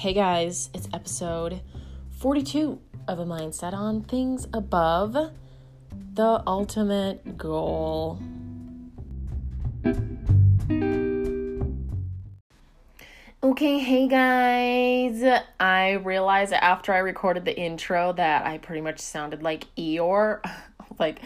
[0.00, 1.60] Hey guys, it's episode
[2.20, 8.18] 42 of A Mindset on Things Above the Ultimate Goal.
[13.42, 15.42] Okay, hey guys.
[15.60, 20.40] I realized after I recorded the intro that I pretty much sounded like Eeyore.
[20.98, 21.20] like,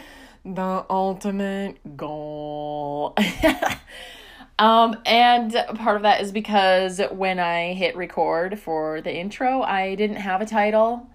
[0.45, 3.15] the ultimate goal.
[4.59, 9.95] Um, and part of that is because when I hit record for the intro, I
[9.95, 11.09] didn't have a title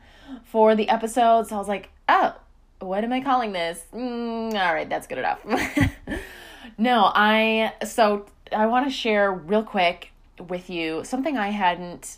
[0.44, 1.48] for the episode.
[1.48, 2.36] So I was like, oh,
[2.80, 3.82] what am I calling this?
[3.94, 5.40] Mm, all right, that's good enough.
[6.78, 10.12] no, I, so I want to share real quick
[10.48, 12.18] with you something I hadn't,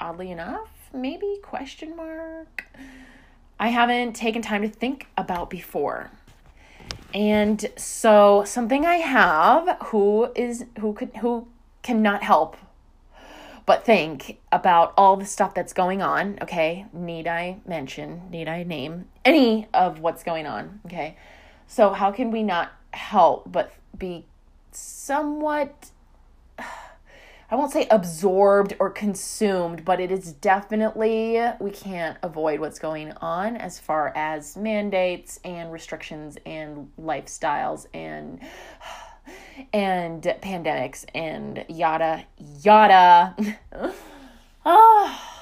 [0.00, 2.66] oddly enough, maybe question mark,
[3.60, 6.10] I haven't taken time to think about before.
[7.14, 11.48] And so something I have who is who could who
[11.82, 12.56] cannot help
[13.68, 16.86] but think about all the stuff that's going on, okay?
[16.90, 21.18] Need I mention, need I name any of what's going on, okay?
[21.66, 24.24] So how can we not help but be
[24.72, 25.90] somewhat
[27.50, 33.12] I won't say absorbed or consumed, but it is definitely, we can't avoid what's going
[33.22, 38.40] on as far as mandates and restrictions and lifestyles and
[39.72, 42.24] and pandemics and yada
[42.62, 43.34] yada.
[44.66, 45.24] oh.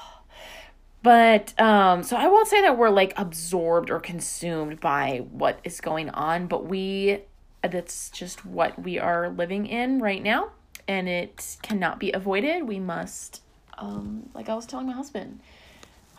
[1.03, 5.79] But um so I won't say that we're like absorbed or consumed by what is
[5.79, 7.21] going on, but we
[7.61, 10.49] that's just what we are living in right now
[10.87, 12.63] and it cannot be avoided.
[12.63, 13.41] We must,
[13.77, 15.39] um, like I was telling my husband,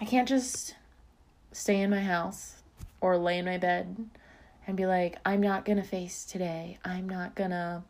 [0.00, 0.74] I can't just
[1.52, 2.56] stay in my house
[3.00, 3.96] or lay in my bed
[4.66, 6.78] and be like, I'm not gonna face today.
[6.84, 7.82] I'm not gonna,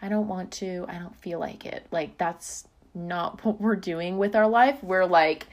[0.00, 0.84] I don't want to.
[0.88, 1.86] I don't feel like it.
[1.90, 4.82] Like, that's not what we're doing with our life.
[4.82, 5.46] We're like,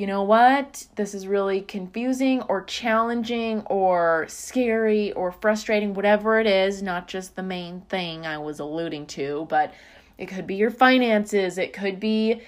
[0.00, 6.46] you know what, this is really confusing or challenging or scary or frustrating, whatever it
[6.46, 9.74] is, not just the main thing I was alluding to, but
[10.16, 12.40] it could be your finances, it could be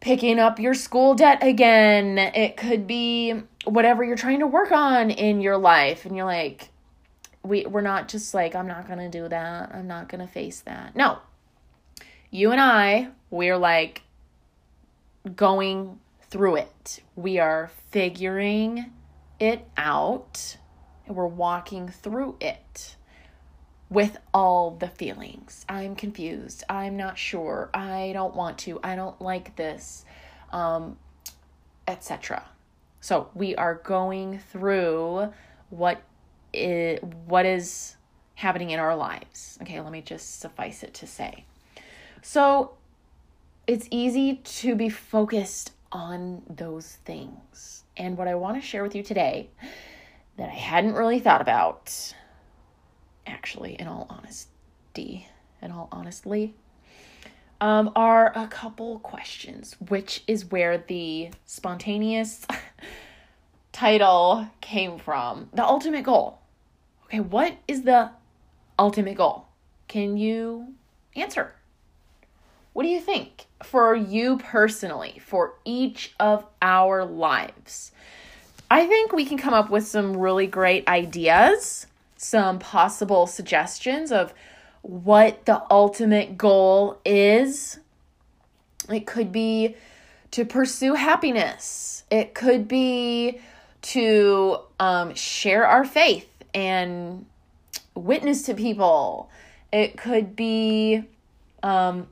[0.00, 5.12] picking up your school debt again, it could be whatever you're trying to work on
[5.12, 6.70] in your life, and you're like,
[7.44, 10.96] we, we're not just like, I'm not gonna do that, I'm not gonna face that.
[10.96, 11.18] No.
[12.32, 14.02] You and I, we're like
[15.36, 17.00] going through it.
[17.16, 18.92] We are figuring
[19.40, 20.56] it out
[21.06, 22.96] and we're walking through it
[23.90, 25.64] with all the feelings.
[25.68, 26.64] I'm confused.
[26.68, 27.70] I'm not sure.
[27.72, 28.78] I don't want to.
[28.82, 30.04] I don't like this.
[30.52, 30.98] Um
[31.86, 32.44] etc.
[33.00, 35.32] So, we are going through
[35.70, 36.02] what
[36.52, 37.96] is what is
[38.34, 39.58] happening in our lives.
[39.62, 41.44] Okay, let me just suffice it to say.
[42.22, 42.72] So,
[43.66, 47.84] it's easy to be focused on those things.
[47.96, 49.50] And what I want to share with you today
[50.36, 52.14] that I hadn't really thought about,
[53.26, 55.28] actually, in all honesty,
[55.60, 56.54] in all honestly,
[57.60, 62.46] um, are a couple questions, which is where the spontaneous
[63.72, 65.48] title came from.
[65.52, 66.38] The ultimate goal.
[67.06, 68.10] Okay, what is the
[68.78, 69.46] ultimate goal?
[69.88, 70.74] Can you
[71.16, 71.54] answer?
[72.78, 77.90] What do you think for you personally, for each of our lives?
[78.70, 84.32] I think we can come up with some really great ideas, some possible suggestions of
[84.82, 87.80] what the ultimate goal is.
[88.88, 89.74] It could be
[90.30, 93.40] to pursue happiness, it could be
[93.82, 97.26] to um, share our faith and
[97.96, 99.30] witness to people,
[99.72, 101.02] it could be
[101.64, 102.06] um,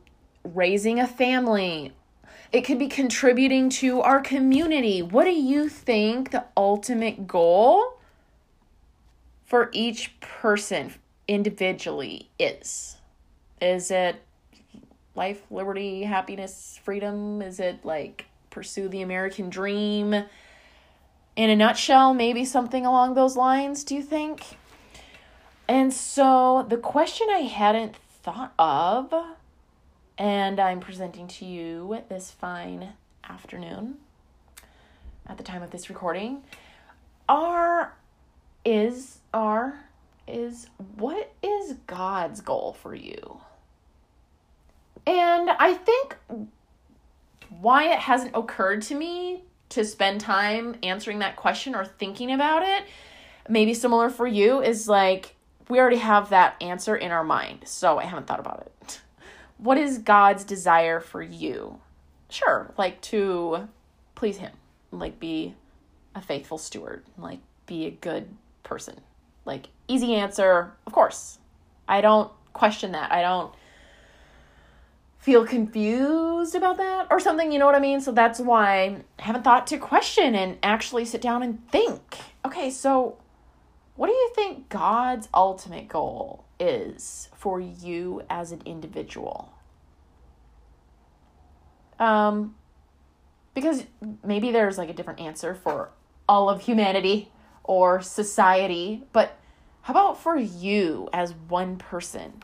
[0.55, 1.93] raising a family.
[2.53, 5.03] It could be contributing to our community.
[5.03, 7.99] What do you think the ultimate goal
[9.45, 10.95] for each person
[11.29, 12.97] individually is?
[13.61, 14.17] Is it
[15.15, 17.43] life, liberty, happiness, freedom?
[17.43, 20.15] Is it like pursue the American dream?
[21.35, 24.57] In a nutshell, maybe something along those lines, do you think?
[25.69, 29.13] And so the question I hadn't thought of
[30.19, 32.95] and I'm presenting to you this fine
[33.29, 33.99] afternoon
[35.27, 36.43] at the time of this recording
[37.29, 37.95] are
[38.65, 39.81] is are
[40.27, 43.41] is what is God's goal for you?
[45.07, 46.17] And I think
[47.49, 52.63] why it hasn't occurred to me to spend time answering that question or thinking about
[52.63, 52.85] it,
[53.49, 55.37] maybe similar for you, is like
[55.69, 57.61] we already have that answer in our mind.
[57.67, 59.01] So I haven't thought about it
[59.59, 61.81] what is God's desire for you?
[62.29, 63.69] Sure, like to
[64.15, 64.53] please him,
[64.91, 65.55] like be
[66.15, 68.29] a faithful steward, like be a good
[68.63, 69.01] person.
[69.45, 71.39] Like easy answer, of course.
[71.89, 73.13] I don't question that.
[73.13, 73.55] I don't
[75.19, 78.01] feel confused about that or something, you know what I mean?
[78.01, 82.19] So that's why I haven't thought to question and actually sit down and think.
[82.45, 83.17] Okay, so
[83.97, 89.53] what do you think God's ultimate goal is for you as an individual?
[91.99, 92.55] Um
[93.55, 93.85] because
[94.23, 95.89] maybe there's like a different answer for
[96.29, 97.33] all of humanity
[97.65, 99.39] or society, but
[99.81, 102.43] how about for you as one person?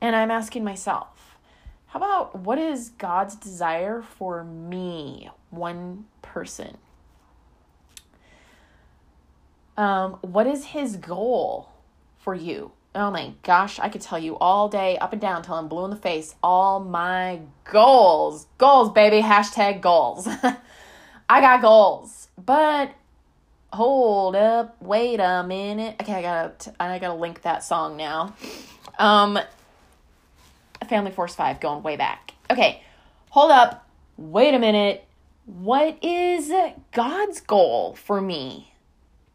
[0.00, 1.38] And I'm asking myself,
[1.86, 6.76] how about what is God's desire for me, one person?
[9.76, 11.70] Um, what is his goal
[12.18, 12.72] for you?
[12.94, 15.84] Oh my gosh, I could tell you all day, up and down, till I'm blue
[15.84, 18.46] in the face, all my goals.
[18.58, 19.22] Goals, baby.
[19.22, 20.26] Hashtag goals.
[21.28, 22.28] I got goals.
[22.36, 22.92] But
[23.72, 25.96] hold up, wait a minute.
[26.00, 28.34] Okay, I gotta I gotta link that song now.
[28.98, 29.38] Um
[30.88, 32.32] Family Force 5 going way back.
[32.50, 32.82] Okay,
[33.28, 35.04] hold up, wait a minute.
[35.46, 36.52] What is
[36.92, 38.72] God's goal for me?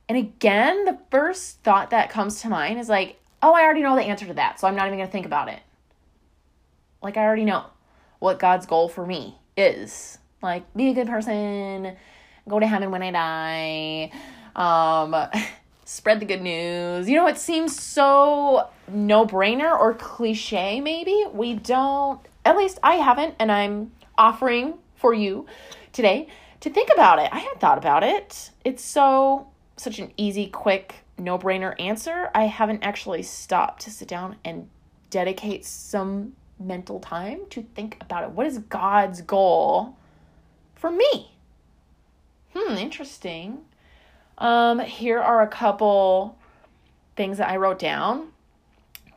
[0.09, 3.95] And again, the first thought that comes to mind is like, oh, I already know
[3.95, 5.59] the answer to that, so I'm not even gonna think about it.
[7.03, 7.68] Like, I already know
[8.18, 10.18] what God's goal for me is.
[10.42, 11.95] Like, be a good person,
[12.50, 14.12] go to heaven when I die,
[14.56, 15.15] um,
[15.86, 17.07] spread the good news.
[17.07, 21.25] You know, it seems so no brainer or cliche, maybe.
[21.31, 25.45] We don't, at least I haven't, and I'm offering for you
[25.94, 26.30] today
[26.62, 27.30] to think about it.
[27.31, 28.50] I hadn't thought about it.
[28.63, 32.29] It's so, such an easy, quick, no brainer answer.
[32.35, 34.69] I haven't actually stopped to sit down and
[35.09, 38.31] dedicate some mental time to think about it.
[38.31, 39.97] What is God's goal
[40.75, 41.31] for me?
[42.53, 43.59] Hmm, interesting.
[44.38, 46.38] Um, here are a couple
[47.15, 48.29] things that I wrote down.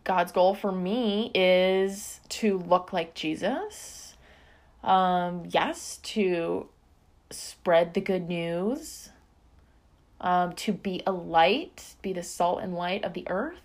[0.04, 4.14] God's goal for me is to look like Jesus.
[4.82, 6.68] Um, yes, to
[7.30, 9.10] spread the good news,
[10.20, 13.56] um, to be a light, be the salt and light of the earth.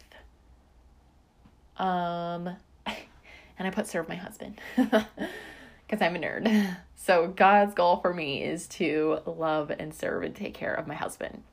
[1.77, 2.55] Um,
[2.85, 6.77] and I put serve my husband because I'm a nerd.
[6.95, 10.94] So God's goal for me is to love and serve and take care of my
[10.95, 11.44] husband.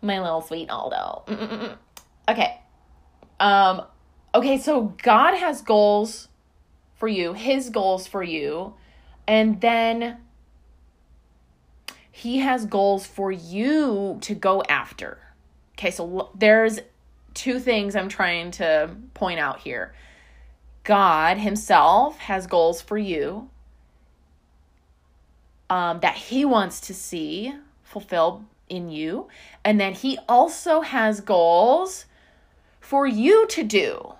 [0.00, 1.76] My little sweet Aldo.
[2.26, 2.58] Okay.
[3.38, 3.82] Um
[4.34, 6.28] okay, so God has goals
[6.94, 8.72] for you, his goals for you,
[9.26, 10.16] and then
[12.16, 15.18] he has goals for you to go after.
[15.74, 16.80] Okay, so there's
[17.34, 19.92] two things I'm trying to point out here.
[20.82, 23.50] God himself has goals for you
[25.68, 29.28] um, that He wants to see fulfilled in you.
[29.62, 32.06] And then He also has goals
[32.80, 34.14] for you to do,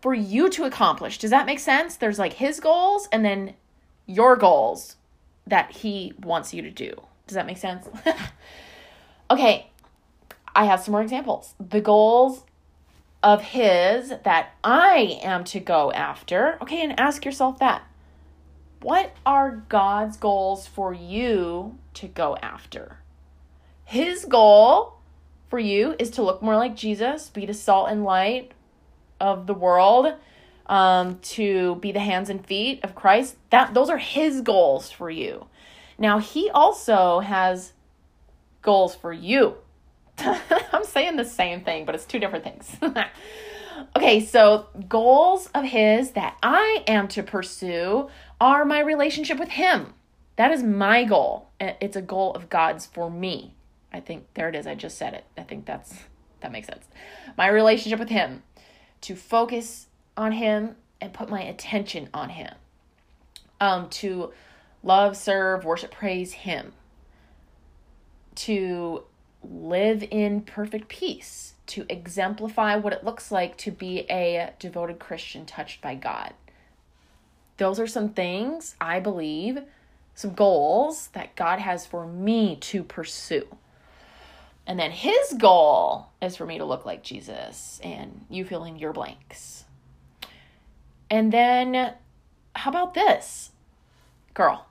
[0.00, 1.18] for you to accomplish.
[1.18, 1.96] Does that make sense?
[1.96, 3.56] There's like His goals and then
[4.06, 4.96] your goals
[5.46, 7.02] that He wants you to do.
[7.26, 7.88] Does that make sense?
[9.30, 9.70] okay,
[10.54, 11.54] I have some more examples.
[11.58, 12.44] The goals
[13.22, 16.58] of His that I am to go after.
[16.62, 17.82] Okay, and ask yourself that
[18.80, 22.98] what are God's goals for you to go after?
[23.84, 24.98] His goal
[25.48, 28.52] for you is to look more like Jesus, be the salt and light
[29.20, 30.14] of the world,
[30.66, 33.36] um, to be the hands and feet of Christ.
[33.50, 35.46] That those are his goals for you.
[35.98, 37.72] Now he also has
[38.62, 39.56] goals for you.
[40.18, 42.76] I'm saying the same thing, but it's two different things.
[43.96, 48.08] okay, so goals of his that I am to pursue
[48.40, 49.94] are my relationship with Him.
[50.36, 51.50] That is my goal.
[51.60, 53.54] It's a goal of God's for me.
[53.92, 54.66] I think there it is.
[54.66, 55.24] I just said it.
[55.38, 55.94] I think that's
[56.40, 56.84] that makes sense.
[57.36, 58.42] My relationship with Him,
[59.02, 59.86] to focus
[60.16, 62.54] on Him and put my attention on Him.
[63.58, 64.32] Um, to
[64.86, 66.72] love, serve, worship, praise Him.
[68.36, 69.04] To
[69.42, 71.54] live in perfect peace.
[71.68, 76.32] To exemplify what it looks like to be a devoted Christian touched by God
[77.56, 79.62] those are some things I believe,
[80.14, 83.46] some goals that God has for me to pursue.
[84.66, 88.76] And then his goal is for me to look like Jesus and you fill in
[88.76, 89.64] your blanks.
[91.08, 91.94] And then
[92.54, 93.52] how about this?
[94.34, 94.66] Girl,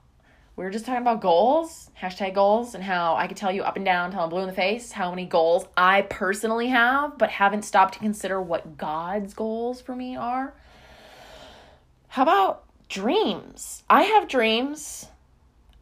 [0.56, 3.76] we were just talking about goals, hashtag goals, and how I could tell you up
[3.76, 7.30] and down, tell I'm blue in the face, how many goals I personally have, but
[7.30, 10.54] haven't stopped to consider what God's goals for me are.
[12.08, 13.82] How about dreams.
[13.90, 15.08] I have dreams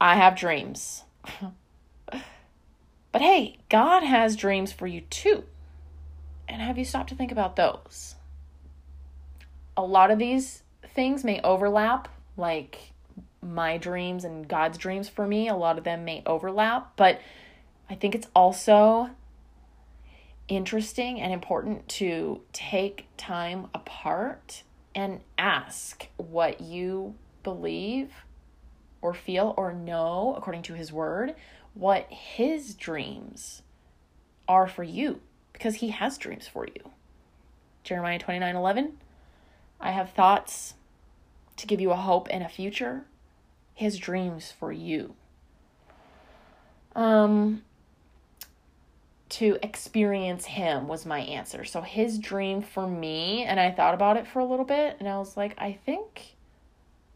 [0.01, 1.05] I have dreams.
[2.11, 5.45] but hey, God has dreams for you too.
[6.49, 8.17] And have you stopped to think about those?
[9.77, 10.63] A lot of these
[10.95, 12.93] things may overlap, like
[13.45, 15.49] my dreams and God's dreams for me.
[15.49, 17.21] A lot of them may overlap, but
[17.89, 19.11] I think it's also
[20.49, 24.63] interesting and important to take time apart
[24.95, 28.11] and ask what you believe
[29.01, 31.35] or feel or know according to his word
[31.75, 33.63] what his dreams
[34.49, 35.21] are for you
[35.53, 36.91] because he has dreams for you.
[37.83, 38.99] Jeremiah 29 11.
[39.81, 40.75] I have thoughts
[41.57, 43.05] to give you a hope and a future.
[43.75, 45.15] His dreams for you.
[46.95, 47.63] Um,
[49.31, 51.65] to experience him was my answer.
[51.65, 55.09] So his dream for me, and I thought about it for a little bit, and
[55.09, 56.37] I was like, I think,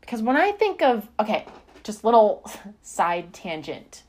[0.00, 1.46] because when I think of, okay,
[1.88, 2.44] just little
[2.82, 4.02] side tangent.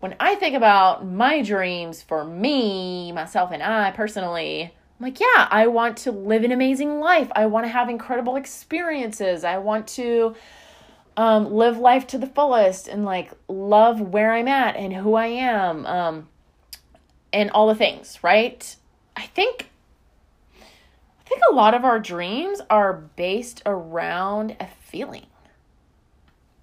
[0.00, 5.48] When I think about my dreams for me, myself, and I personally, I'm like, yeah,
[5.50, 7.28] I want to live an amazing life.
[7.34, 9.42] I want to have incredible experiences.
[9.42, 10.36] I want to
[11.18, 15.26] um, live life to the fullest and like love where I'm at and who I
[15.26, 15.84] am.
[15.84, 16.28] Um,
[17.32, 18.76] and all the things, right?
[19.16, 19.68] I think
[20.60, 25.26] I think a lot of our dreams are based around a feeling.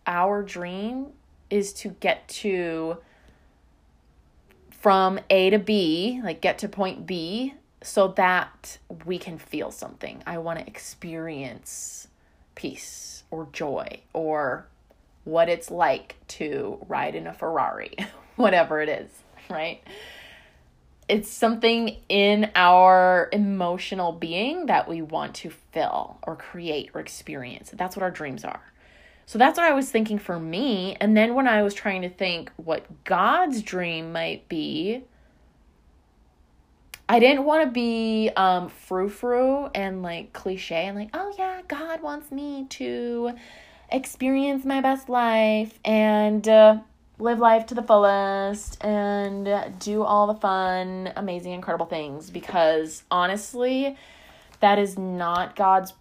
[0.08, 1.08] Our dream
[1.50, 2.98] is to get to
[4.72, 10.24] from A to B, like get to point B so that we can feel something.
[10.26, 12.08] I want to experience
[12.56, 14.68] peace or joy or
[15.24, 17.96] what it's like to ride in a Ferrari,
[18.36, 19.10] whatever it is,
[19.50, 19.82] right?
[21.08, 27.70] it's something in our emotional being that we want to fill or create or experience.
[27.74, 28.62] That's what our dreams are.
[29.28, 30.96] So that's what I was thinking for me.
[31.00, 35.04] And then when I was trying to think what God's dream might be,
[37.08, 41.62] I didn't want to be um frou frou and like cliche and like, oh yeah,
[41.68, 43.34] God wants me to
[43.92, 46.78] experience my best life and uh,
[47.20, 53.96] live life to the fullest and do all the fun, amazing, incredible things because honestly,
[54.60, 55.94] that is not God's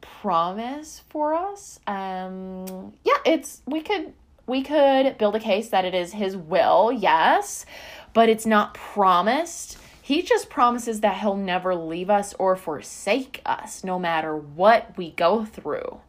[0.00, 1.80] promise for us.
[1.86, 4.14] Um yeah, it's we could
[4.46, 7.66] we could build a case that it is his will, yes,
[8.14, 9.76] but it's not promised.
[10.06, 15.10] He just promises that he'll never leave us or forsake us no matter what we
[15.10, 16.00] go through.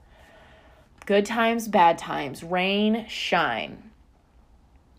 [1.08, 3.88] Good times, bad times, rain, shine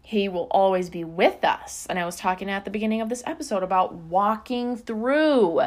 [0.09, 1.87] he will always be with us.
[1.91, 5.61] And I was talking at the beginning of this episode about walking through.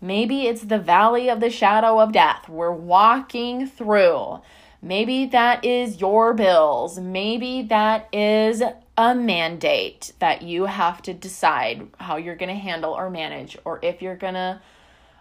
[0.00, 2.48] Maybe it's the valley of the shadow of death.
[2.48, 4.40] We're walking through.
[4.82, 6.98] Maybe that is your bills.
[6.98, 8.60] Maybe that is
[9.00, 13.78] a mandate that you have to decide how you're going to handle or manage, or
[13.82, 14.60] if you're going to,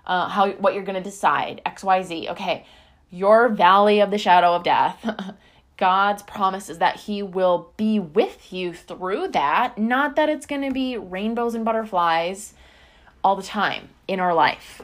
[0.05, 1.61] uh, how what you're going to decide.
[1.65, 2.27] X, Y, Z.
[2.31, 2.65] Okay,
[3.09, 5.09] your valley of the shadow of death.
[5.77, 10.63] God's promise is that He will be with you through that, not that it's going
[10.63, 12.53] to be rainbows and butterflies
[13.23, 14.81] all the time in our life.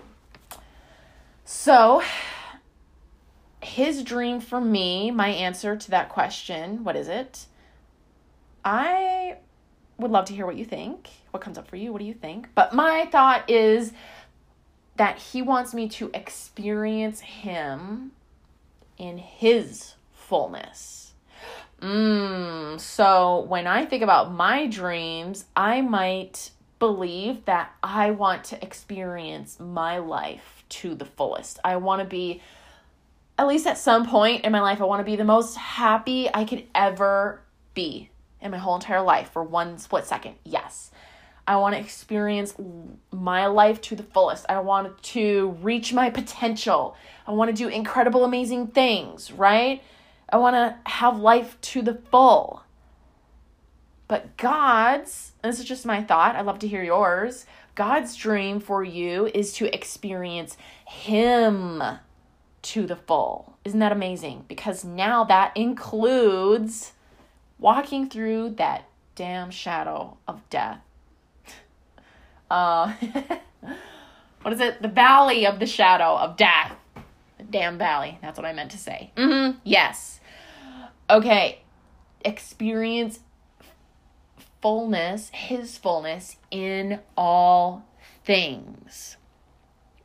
[1.44, 2.02] So,
[3.62, 7.48] His dream for me, my answer to that question, what is it?
[8.66, 9.38] I
[10.00, 11.10] would love to hear what you think.
[11.32, 11.94] What comes up for you?
[11.94, 12.50] What do you think?
[12.56, 13.94] But my thought is
[14.98, 18.12] that He wants me to experience Him
[18.98, 21.14] in His fullness.
[21.82, 28.64] Mm, so when I think about my dreams, I might believe that I want to
[28.64, 31.60] experience my life to the fullest.
[31.64, 32.42] I want to be,
[33.38, 36.30] at least at some point in my life, I want to be the most happy
[36.34, 37.42] I could ever
[37.74, 38.10] be
[38.42, 40.36] in my whole entire life for one split second.
[40.44, 40.92] Yes.
[41.48, 42.56] I want to experience
[43.12, 44.46] my life to the fullest.
[44.50, 46.96] I want to reach my potential.
[47.28, 49.84] I want to do incredible, amazing things, right?
[50.30, 52.64] I want to have life to the full.
[54.08, 57.46] But God's, this is just my thought, I'd love to hear yours.
[57.76, 61.84] God's dream for you is to experience Him
[62.62, 63.58] to the full.
[63.66, 64.46] Isn't that amazing?
[64.48, 66.94] Because now that includes
[67.60, 68.86] walking through that
[69.16, 70.80] damn shadow of death.
[72.48, 72.94] Uh,
[74.44, 74.80] what is it?
[74.80, 76.76] The valley of the shadow of death.
[77.40, 78.20] The damn valley.
[78.22, 79.10] That's what I meant to say.
[79.18, 79.58] Mm-hmm.
[79.64, 80.20] Yes.
[81.10, 81.64] Okay,
[82.24, 83.20] experience
[84.62, 87.86] fullness, his fullness in all
[88.24, 89.18] things,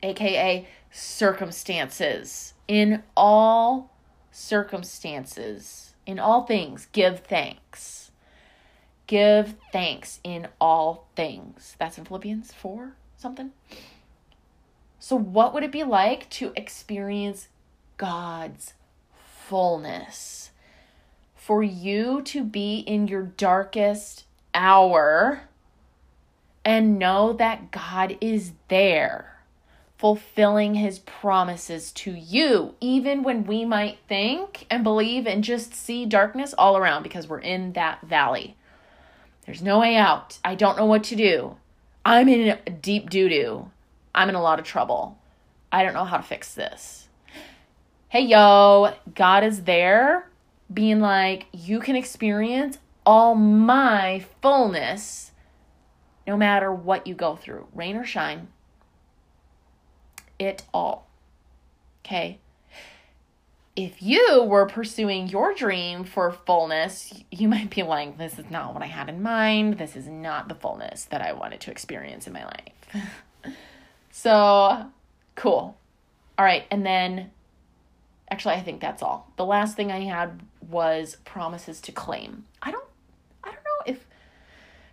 [0.03, 2.53] aka circumstances.
[2.69, 3.91] In all
[4.31, 8.11] circumstances, In all things, give thanks.
[9.07, 11.77] Give thanks in all things.
[11.79, 13.53] That's in Philippians 4 something.
[14.99, 17.49] So, what would it be like to experience
[17.97, 18.75] God's
[19.47, 20.51] fullness?
[21.35, 25.43] For you to be in your darkest hour
[26.65, 29.40] and know that God is there
[30.01, 36.07] fulfilling his promises to you, even when we might think and believe and just see
[36.07, 38.57] darkness all around because we're in that valley.
[39.45, 40.39] There's no way out.
[40.43, 41.57] I don't know what to do.
[42.03, 43.71] I'm in deep doo doo.
[44.15, 45.19] I'm in a lot of trouble.
[45.71, 47.09] I don't know how to fix this.
[48.09, 50.31] Hey, yo, God is there
[50.73, 55.33] being like, you can experience all my fullness
[56.27, 58.49] no matter what you go through, rain or shine
[60.41, 61.09] it all.
[62.05, 62.39] Okay?
[63.77, 68.75] If you were pursuing your dream for fullness, you might be like, this is not
[68.75, 69.79] what I had in mind.
[69.79, 73.55] This is not the fullness that I wanted to experience in my life.
[74.11, 74.87] so,
[75.37, 75.77] cool.
[76.37, 76.65] All right.
[76.71, 77.31] And then,
[78.31, 79.31] actually, I think that's all.
[79.37, 82.45] The last thing I had was promises to claim.
[82.61, 82.89] I don't,
[83.45, 84.07] I don't know if,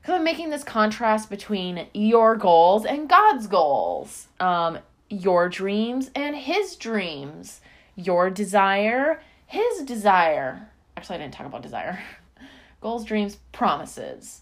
[0.02, 4.28] because I'm making this contrast between your goals and God's goals.
[4.40, 7.62] Um, your dreams and his dreams,
[7.96, 10.70] your desire, his desire.
[10.96, 12.00] Actually, I didn't talk about desire.
[12.82, 14.42] Goals, dreams, promises.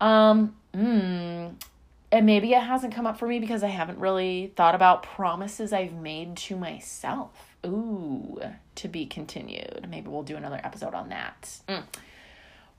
[0.00, 1.54] Um, mm,
[2.12, 5.72] and maybe it hasn't come up for me because I haven't really thought about promises
[5.72, 7.56] I've made to myself.
[7.64, 8.40] Ooh,
[8.76, 9.86] to be continued.
[9.88, 11.60] Maybe we'll do another episode on that.
[11.68, 11.84] Mm.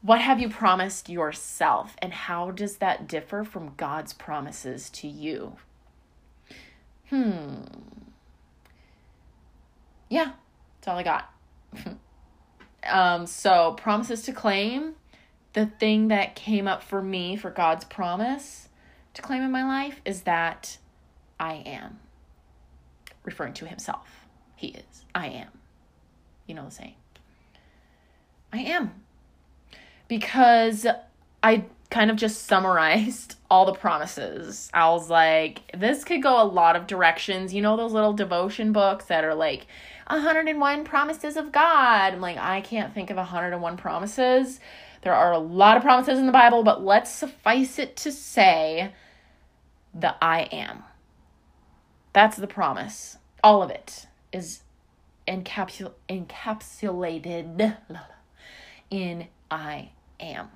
[0.02, 5.58] What have you promised yourself, and how does that differ from God's promises to you?
[7.10, 7.62] Hmm.
[10.10, 10.32] Yeah,
[10.80, 11.34] that's all I got.
[12.88, 14.96] um, so, promises to claim.
[15.54, 18.70] The thing that came up for me for God's promise
[19.14, 20.78] to claim in my life is that
[21.40, 22.00] I am.
[23.24, 24.08] Referring to himself.
[24.56, 25.06] He is.
[25.16, 25.50] I am.
[26.46, 26.96] You know the saying.
[28.54, 29.04] I am.
[30.08, 30.86] Because
[31.44, 34.70] I kind of just summarized all the promises.
[34.74, 37.54] I was like, this could go a lot of directions.
[37.54, 39.68] You know, those little devotion books that are like
[40.08, 42.14] 101 promises of God.
[42.14, 44.60] I'm like, I can't think of 101 promises.
[45.02, 48.92] There are a lot of promises in the Bible, but let's suffice it to say
[49.94, 50.84] the I am.
[52.14, 53.18] That's the promise.
[53.44, 54.64] All of it is
[55.28, 57.78] encapsul- encapsulated
[58.90, 60.50] in I am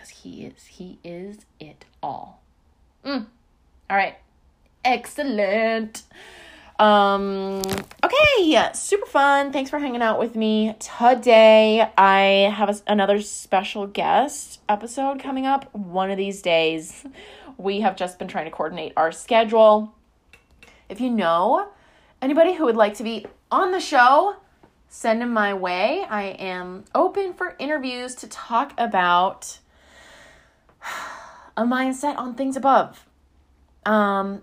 [0.00, 0.66] because he is.
[0.66, 2.40] He is it all.
[3.04, 3.26] Mm.
[3.90, 4.16] All right.
[4.82, 6.02] Excellent.
[6.78, 7.60] Um,
[8.02, 9.52] okay, super fun.
[9.52, 11.86] Thanks for hanging out with me today.
[11.98, 17.04] I have a, another special guest episode coming up one of these days.
[17.58, 19.94] We have just been trying to coordinate our schedule.
[20.88, 21.68] If you know
[22.22, 24.36] anybody who would like to be on the show,
[24.88, 26.06] send them my way.
[26.08, 29.58] I am open for interviews to talk about
[31.56, 33.06] a mindset on things above.
[33.86, 34.42] Um,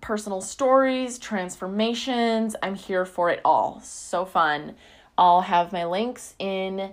[0.00, 2.54] personal stories, transformations.
[2.62, 3.80] I'm here for it all.
[3.80, 4.74] So fun.
[5.16, 6.92] I'll have my links in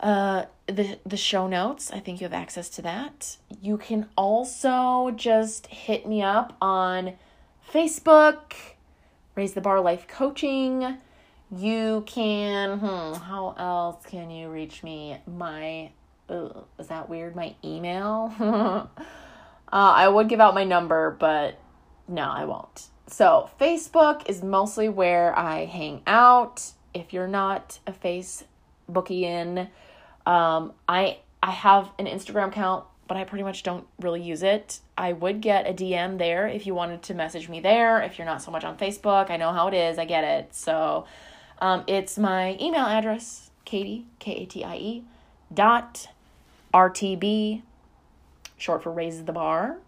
[0.00, 1.90] uh, the the show notes.
[1.90, 3.36] I think you have access to that.
[3.60, 7.14] You can also just hit me up on
[7.72, 8.54] Facebook,
[9.34, 10.96] Raise the Bar Life Coaching.
[11.52, 15.18] You can, hmm, how else can you reach me?
[15.26, 15.90] My
[16.30, 17.34] ugh, is that weird?
[17.34, 18.32] My email?
[18.40, 18.86] uh,
[19.70, 21.58] I would give out my number, but
[22.08, 22.88] no, I won't.
[23.06, 26.70] So, Facebook is mostly where I hang out.
[26.94, 29.68] If you're not a Facebookian,
[30.26, 34.78] um, I I have an Instagram account, but I pretty much don't really use it.
[34.96, 38.00] I would get a DM there if you wanted to message me there.
[38.00, 39.98] If you're not so much on Facebook, I know how it is.
[39.98, 40.54] I get it.
[40.54, 41.06] So,
[41.60, 45.04] um, it's my email address, Katie K A T I E
[45.52, 46.06] dot
[46.72, 47.62] RTB,
[48.56, 49.78] short for raises the bar.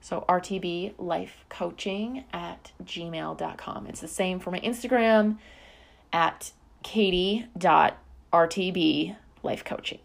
[0.00, 3.86] So RTB life coaching at gmail.com.
[3.86, 5.38] It's the same for my Instagram
[6.12, 7.96] at katie.rtb
[9.42, 10.00] life coaching.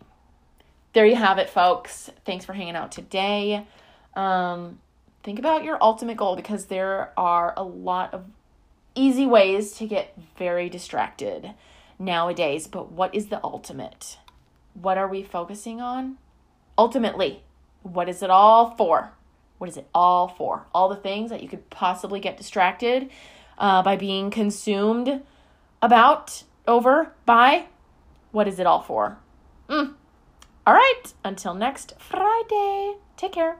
[0.93, 2.09] There you have it, folks.
[2.25, 3.67] Thanks for hanging out today.
[4.15, 4.79] Um,
[5.21, 8.25] think about your ultimate goal because there are a lot of
[8.95, 11.53] easy ways to get very distracted
[11.99, 12.67] nowadays.
[12.67, 14.17] But what is the ultimate?
[14.73, 16.17] What are we focusing on?
[16.77, 17.43] Ultimately,
[17.83, 19.11] what is it all for?
[19.57, 20.65] What is it all for?
[20.73, 23.09] All the things that you could possibly get distracted
[23.57, 25.21] uh, by being consumed
[25.81, 27.65] about, over, by.
[28.31, 29.17] what is it all for?
[29.67, 29.93] Mm.
[30.65, 32.95] All right, until next Friday.
[33.17, 33.57] Take care.